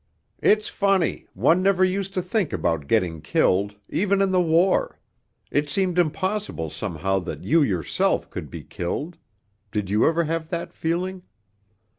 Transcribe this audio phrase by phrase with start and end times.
[0.41, 4.97] It's funny, one never used to think about getting killed, even in the war...
[5.51, 9.19] it seemed impossible somehow that you yourself could be killed
[9.71, 11.21] (did you ever have that feeling?)